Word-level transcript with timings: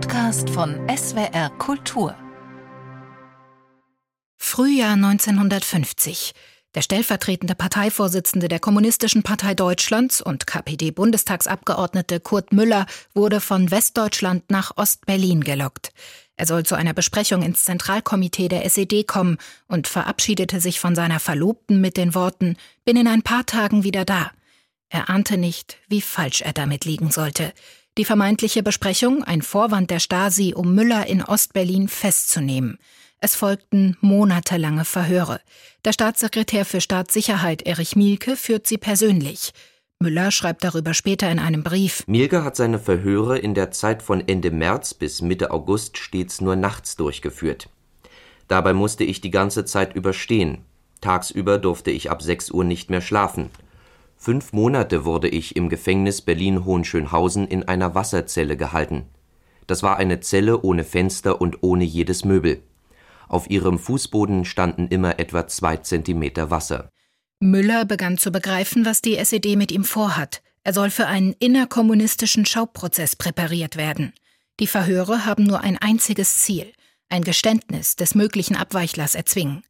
Podcast 0.00 0.48
von 0.50 0.78
SWR 0.88 1.50
Kultur. 1.58 2.14
Frühjahr 4.36 4.92
1950. 4.92 6.34
Der 6.76 6.82
stellvertretende 6.82 7.56
Parteivorsitzende 7.56 8.46
der 8.46 8.60
Kommunistischen 8.60 9.24
Partei 9.24 9.54
Deutschlands 9.54 10.20
und 10.20 10.46
KPD-Bundestagsabgeordnete 10.46 12.20
Kurt 12.20 12.52
Müller 12.52 12.86
wurde 13.12 13.40
von 13.40 13.72
Westdeutschland 13.72 14.48
nach 14.52 14.76
Ostberlin 14.76 15.42
gelockt. 15.42 15.90
Er 16.36 16.46
soll 16.46 16.64
zu 16.64 16.76
einer 16.76 16.94
Besprechung 16.94 17.42
ins 17.42 17.64
Zentralkomitee 17.64 18.46
der 18.46 18.64
SED 18.66 19.02
kommen 19.02 19.38
und 19.66 19.88
verabschiedete 19.88 20.60
sich 20.60 20.78
von 20.78 20.94
seiner 20.94 21.18
Verlobten 21.18 21.80
mit 21.80 21.96
den 21.96 22.14
Worten 22.14 22.56
Bin 22.84 22.96
in 22.96 23.08
ein 23.08 23.22
paar 23.22 23.46
Tagen 23.46 23.82
wieder 23.82 24.04
da. 24.04 24.30
Er 24.90 25.10
ahnte 25.10 25.38
nicht, 25.38 25.76
wie 25.88 26.00
falsch 26.00 26.40
er 26.40 26.52
damit 26.52 26.84
liegen 26.84 27.10
sollte. 27.10 27.52
Die 27.98 28.04
vermeintliche 28.04 28.62
Besprechung, 28.62 29.24
ein 29.24 29.42
Vorwand 29.42 29.90
der 29.90 29.98
Stasi, 29.98 30.54
um 30.54 30.72
Müller 30.72 31.08
in 31.08 31.20
Ostberlin 31.20 31.88
festzunehmen. 31.88 32.78
Es 33.20 33.34
folgten 33.34 33.96
monatelange 34.00 34.84
Verhöre. 34.84 35.40
Der 35.84 35.92
Staatssekretär 35.92 36.64
für 36.64 36.80
Staatssicherheit 36.80 37.62
Erich 37.66 37.96
Mielke 37.96 38.36
führt 38.36 38.68
sie 38.68 38.78
persönlich. 38.78 39.52
Müller 39.98 40.30
schreibt 40.30 40.62
darüber 40.62 40.94
später 40.94 41.28
in 41.28 41.40
einem 41.40 41.64
Brief. 41.64 42.04
Mielke 42.06 42.44
hat 42.44 42.54
seine 42.54 42.78
Verhöre 42.78 43.36
in 43.36 43.54
der 43.54 43.72
Zeit 43.72 44.00
von 44.00 44.22
Ende 44.28 44.52
März 44.52 44.94
bis 44.94 45.20
Mitte 45.20 45.50
August 45.50 45.98
stets 45.98 46.40
nur 46.40 46.54
nachts 46.54 46.94
durchgeführt. 46.94 47.68
Dabei 48.46 48.74
musste 48.74 49.02
ich 49.02 49.20
die 49.20 49.32
ganze 49.32 49.64
Zeit 49.64 49.96
überstehen. 49.96 50.58
Tagsüber 51.00 51.58
durfte 51.58 51.90
ich 51.90 52.12
ab 52.12 52.22
6 52.22 52.52
Uhr 52.52 52.62
nicht 52.62 52.90
mehr 52.90 53.00
schlafen. 53.00 53.50
Fünf 54.20 54.52
Monate 54.52 55.04
wurde 55.04 55.28
ich 55.28 55.54
im 55.54 55.68
Gefängnis 55.68 56.22
Berlin-Hohenschönhausen 56.22 57.46
in 57.46 57.62
einer 57.62 57.94
Wasserzelle 57.94 58.56
gehalten. 58.56 59.04
Das 59.68 59.84
war 59.84 59.96
eine 59.96 60.18
Zelle 60.18 60.60
ohne 60.62 60.82
Fenster 60.82 61.40
und 61.40 61.62
ohne 61.62 61.84
jedes 61.84 62.24
Möbel. 62.24 62.60
Auf 63.28 63.48
ihrem 63.48 63.78
Fußboden 63.78 64.44
standen 64.44 64.88
immer 64.88 65.20
etwa 65.20 65.46
zwei 65.46 65.76
Zentimeter 65.76 66.50
Wasser. 66.50 66.90
Müller 67.38 67.84
begann 67.84 68.18
zu 68.18 68.32
begreifen, 68.32 68.84
was 68.84 69.02
die 69.02 69.16
SED 69.16 69.54
mit 69.54 69.70
ihm 69.70 69.84
vorhat. 69.84 70.42
Er 70.64 70.72
soll 70.72 70.90
für 70.90 71.06
einen 71.06 71.34
innerkommunistischen 71.38 72.44
Schauprozess 72.44 73.14
präpariert 73.14 73.76
werden. 73.76 74.12
Die 74.58 74.66
Verhöre 74.66 75.26
haben 75.26 75.44
nur 75.44 75.60
ein 75.60 75.78
einziges 75.78 76.38
Ziel, 76.38 76.72
ein 77.08 77.22
Geständnis 77.22 77.94
des 77.94 78.16
möglichen 78.16 78.56
Abweichlers 78.56 79.14
erzwingen. 79.14 79.62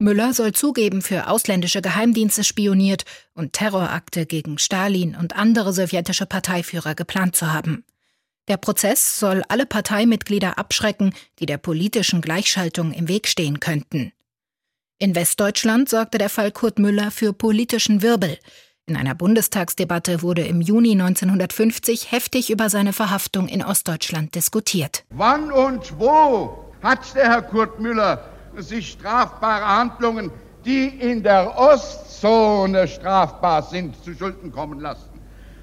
Müller 0.00 0.32
soll 0.32 0.52
zugeben, 0.52 1.02
für 1.02 1.28
ausländische 1.28 1.82
Geheimdienste 1.82 2.42
spioniert 2.42 3.04
und 3.34 3.52
Terrorakte 3.52 4.24
gegen 4.24 4.58
Stalin 4.58 5.14
und 5.14 5.36
andere 5.36 5.72
sowjetische 5.72 6.26
Parteiführer 6.26 6.94
geplant 6.94 7.36
zu 7.36 7.52
haben. 7.52 7.84
Der 8.48 8.56
Prozess 8.56 9.20
soll 9.20 9.44
alle 9.48 9.66
Parteimitglieder 9.66 10.58
abschrecken, 10.58 11.12
die 11.38 11.46
der 11.46 11.58
politischen 11.58 12.22
Gleichschaltung 12.22 12.92
im 12.92 13.08
Weg 13.08 13.28
stehen 13.28 13.60
könnten. 13.60 14.12
In 14.98 15.14
Westdeutschland 15.14 15.88
sorgte 15.88 16.18
der 16.18 16.30
Fall 16.30 16.50
Kurt 16.50 16.78
Müller 16.78 17.10
für 17.10 17.32
politischen 17.32 18.02
Wirbel. 18.02 18.38
In 18.86 18.96
einer 18.96 19.14
Bundestagsdebatte 19.14 20.22
wurde 20.22 20.42
im 20.42 20.62
Juni 20.62 20.92
1950 20.92 22.10
heftig 22.10 22.50
über 22.50 22.70
seine 22.70 22.92
Verhaftung 22.92 23.48
in 23.48 23.62
Ostdeutschland 23.62 24.34
diskutiert. 24.34 25.04
Wann 25.10 25.52
und 25.52 25.98
wo 25.98 26.72
hat 26.82 27.14
der 27.14 27.28
Herr 27.28 27.42
Kurt 27.42 27.78
Müller 27.78 28.29
sich 28.56 28.92
strafbare 28.92 29.66
Handlungen, 29.66 30.30
die 30.64 30.88
in 30.88 31.22
der 31.22 31.56
Ostzone 31.56 32.86
strafbar 32.86 33.62
sind, 33.62 34.02
zu 34.04 34.14
Schulden 34.14 34.52
kommen 34.52 34.80
lassen. 34.80 35.08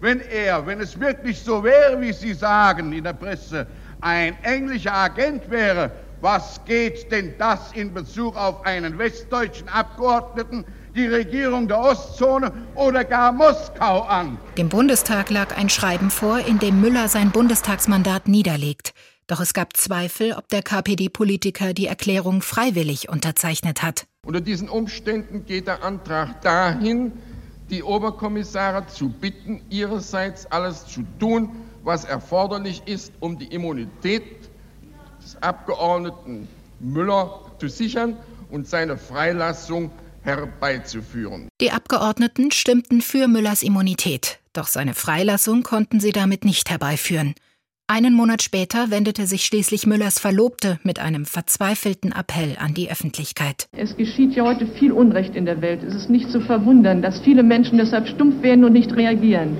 Wenn 0.00 0.20
er, 0.20 0.66
wenn 0.66 0.80
es 0.80 0.98
wirklich 0.98 1.38
so 1.38 1.62
wäre, 1.62 2.00
wie 2.00 2.12
Sie 2.12 2.32
sagen 2.32 2.92
in 2.92 3.04
der 3.04 3.12
Presse, 3.12 3.66
ein 4.00 4.36
englischer 4.42 4.94
Agent 4.94 5.50
wäre, 5.50 5.90
was 6.22 6.60
geht 6.64 7.10
denn 7.12 7.34
das 7.38 7.72
in 7.72 7.92
Bezug 7.92 8.36
auf 8.36 8.64
einen 8.66 8.98
westdeutschen 8.98 9.68
Abgeordneten, 9.68 10.64
die 10.94 11.06
Regierung 11.06 11.68
der 11.68 11.80
Ostzone 11.80 12.52
oder 12.74 13.04
gar 13.04 13.32
Moskau 13.32 14.02
an? 14.02 14.38
Dem 14.58 14.68
Bundestag 14.68 15.30
lag 15.30 15.56
ein 15.56 15.68
Schreiben 15.68 16.10
vor, 16.10 16.38
in 16.40 16.58
dem 16.58 16.80
Müller 16.80 17.08
sein 17.08 17.30
Bundestagsmandat 17.30 18.28
niederlegt. 18.28 18.92
Doch 19.30 19.38
es 19.38 19.54
gab 19.54 19.76
Zweifel, 19.76 20.32
ob 20.32 20.48
der 20.48 20.60
KPD-Politiker 20.60 21.72
die 21.72 21.86
Erklärung 21.86 22.42
freiwillig 22.42 23.08
unterzeichnet 23.08 23.80
hat. 23.80 24.08
Unter 24.26 24.40
diesen 24.40 24.68
Umständen 24.68 25.46
geht 25.46 25.68
der 25.68 25.84
Antrag 25.84 26.42
dahin, 26.42 27.12
die 27.70 27.84
Oberkommissare 27.84 28.88
zu 28.88 29.08
bitten, 29.08 29.62
ihrerseits 29.70 30.46
alles 30.46 30.84
zu 30.84 31.04
tun, 31.20 31.48
was 31.84 32.04
erforderlich 32.04 32.82
ist, 32.86 33.12
um 33.20 33.38
die 33.38 33.46
Immunität 33.46 34.24
des 35.22 35.40
Abgeordneten 35.40 36.48
Müller 36.80 37.52
zu 37.60 37.68
sichern 37.68 38.16
und 38.50 38.66
seine 38.66 38.98
Freilassung 38.98 39.92
herbeizuführen. 40.22 41.48
Die 41.60 41.70
Abgeordneten 41.70 42.50
stimmten 42.50 43.00
für 43.00 43.28
Müllers 43.28 43.62
Immunität, 43.62 44.40
doch 44.54 44.66
seine 44.66 44.94
Freilassung 44.94 45.62
konnten 45.62 46.00
sie 46.00 46.10
damit 46.10 46.44
nicht 46.44 46.68
herbeiführen. 46.68 47.36
Einen 47.92 48.14
Monat 48.14 48.40
später 48.40 48.92
wendete 48.92 49.26
sich 49.26 49.44
schließlich 49.44 49.84
Müllers 49.84 50.20
Verlobte 50.20 50.78
mit 50.84 51.00
einem 51.00 51.24
verzweifelten 51.24 52.12
Appell 52.12 52.56
an 52.60 52.72
die 52.72 52.88
Öffentlichkeit. 52.88 53.66
Es 53.72 53.96
geschieht 53.96 54.32
ja 54.36 54.44
heute 54.44 54.68
viel 54.68 54.92
Unrecht 54.92 55.34
in 55.34 55.44
der 55.44 55.60
Welt. 55.60 55.82
Es 55.82 55.96
ist 55.96 56.08
nicht 56.08 56.30
zu 56.30 56.40
verwundern, 56.40 57.02
dass 57.02 57.18
viele 57.18 57.42
Menschen 57.42 57.78
deshalb 57.78 58.06
stumpf 58.06 58.44
werden 58.44 58.62
und 58.62 58.74
nicht 58.74 58.94
reagieren. 58.94 59.56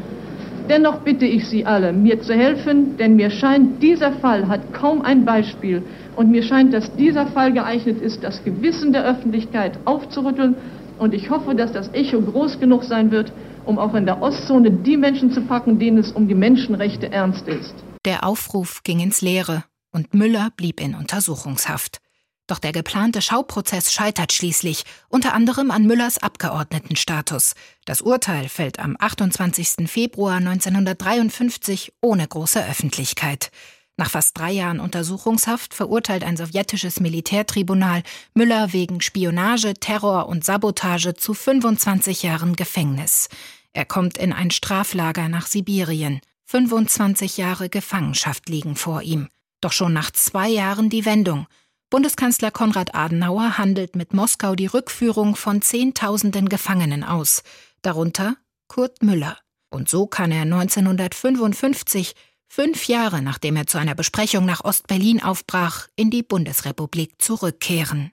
Dennoch 0.68 1.00
bitte 1.00 1.26
ich 1.26 1.48
Sie 1.48 1.66
alle, 1.66 1.92
mir 1.92 2.22
zu 2.22 2.32
helfen, 2.32 2.96
denn 2.98 3.16
mir 3.16 3.30
scheint, 3.30 3.82
dieser 3.82 4.12
Fall 4.12 4.46
hat 4.46 4.72
kaum 4.72 5.02
ein 5.02 5.24
Beispiel. 5.24 5.82
Und 6.14 6.30
mir 6.30 6.44
scheint, 6.44 6.72
dass 6.72 6.94
dieser 6.94 7.26
Fall 7.26 7.52
geeignet 7.52 8.00
ist, 8.00 8.22
das 8.22 8.44
Gewissen 8.44 8.92
der 8.92 9.06
Öffentlichkeit 9.06 9.76
aufzurütteln. 9.86 10.54
Und 11.00 11.14
ich 11.14 11.30
hoffe, 11.30 11.56
dass 11.56 11.72
das 11.72 11.92
Echo 11.94 12.20
groß 12.20 12.60
genug 12.60 12.84
sein 12.84 13.10
wird, 13.10 13.32
um 13.66 13.80
auch 13.80 13.96
in 13.96 14.06
der 14.06 14.22
Ostzone 14.22 14.70
die 14.70 14.96
Menschen 14.96 15.32
zu 15.32 15.40
packen, 15.40 15.80
denen 15.80 15.98
es 15.98 16.12
um 16.12 16.28
die 16.28 16.36
Menschenrechte 16.36 17.10
ernst 17.10 17.48
ist. 17.48 17.74
Der 18.04 18.24
Aufruf 18.24 18.82
ging 18.82 19.00
ins 19.00 19.20
Leere 19.20 19.64
und 19.92 20.14
Müller 20.14 20.50
blieb 20.56 20.80
in 20.80 20.94
Untersuchungshaft. 20.94 22.00
Doch 22.46 22.58
der 22.58 22.72
geplante 22.72 23.22
Schauprozess 23.22 23.92
scheitert 23.92 24.32
schließlich, 24.32 24.84
unter 25.08 25.34
anderem 25.34 25.70
an 25.70 25.86
Müllers 25.86 26.18
Abgeordnetenstatus. 26.18 27.54
Das 27.84 28.02
Urteil 28.02 28.48
fällt 28.48 28.80
am 28.80 28.96
28. 28.98 29.88
Februar 29.88 30.36
1953 30.36 31.92
ohne 32.00 32.26
große 32.26 32.66
Öffentlichkeit. 32.66 33.52
Nach 33.96 34.10
fast 34.10 34.36
drei 34.36 34.50
Jahren 34.50 34.80
Untersuchungshaft 34.80 35.74
verurteilt 35.74 36.24
ein 36.24 36.36
sowjetisches 36.36 37.00
Militärtribunal 37.00 38.02
Müller 38.34 38.72
wegen 38.72 39.02
Spionage, 39.02 39.74
Terror 39.74 40.26
und 40.26 40.42
Sabotage 40.42 41.14
zu 41.14 41.34
25 41.34 42.22
Jahren 42.22 42.56
Gefängnis. 42.56 43.28
Er 43.74 43.84
kommt 43.84 44.16
in 44.16 44.32
ein 44.32 44.50
Straflager 44.50 45.28
nach 45.28 45.46
Sibirien. 45.46 46.20
25 46.50 47.36
Jahre 47.36 47.68
Gefangenschaft 47.68 48.48
liegen 48.48 48.74
vor 48.74 49.02
ihm. 49.02 49.28
Doch 49.60 49.70
schon 49.70 49.92
nach 49.92 50.10
zwei 50.10 50.48
Jahren 50.48 50.90
die 50.90 51.04
Wendung. 51.04 51.46
Bundeskanzler 51.90 52.50
Konrad 52.50 52.92
Adenauer 52.92 53.56
handelt 53.56 53.94
mit 53.94 54.14
Moskau 54.14 54.56
die 54.56 54.66
Rückführung 54.66 55.36
von 55.36 55.62
Zehntausenden 55.62 56.48
Gefangenen 56.48 57.04
aus, 57.04 57.44
darunter 57.82 58.34
Kurt 58.66 59.00
Müller. 59.00 59.38
Und 59.70 59.88
so 59.88 60.08
kann 60.08 60.32
er 60.32 60.42
1955, 60.42 62.16
fünf 62.48 62.88
Jahre 62.88 63.22
nachdem 63.22 63.54
er 63.54 63.68
zu 63.68 63.78
einer 63.78 63.94
Besprechung 63.94 64.44
nach 64.44 64.64
Ostberlin 64.64 65.22
aufbrach, 65.22 65.86
in 65.94 66.10
die 66.10 66.24
Bundesrepublik 66.24 67.22
zurückkehren. 67.22 68.10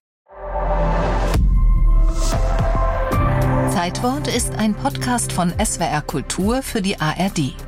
Zeitwort 3.72 4.28
ist 4.28 4.54
ein 4.54 4.76
Podcast 4.76 5.32
von 5.32 5.52
SWR 5.58 6.02
Kultur 6.02 6.62
für 6.62 6.82
die 6.82 7.00
ARD. 7.00 7.67